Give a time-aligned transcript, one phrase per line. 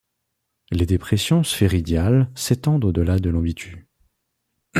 [0.71, 3.85] Les dépressions sphéridiales s'étendent au-delà de l'ambitus.